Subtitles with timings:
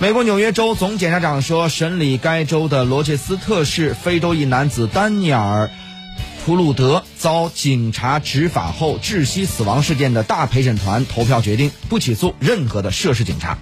[0.00, 5.66] 美国纽约州总检察长说，审理该州的罗切斯特市非洲裔男子丹尼尔·
[6.46, 13.58] 普鲁德遭警察执法后窒息死亡事件的大陪审团投票决定不起诉任何的涉事警察。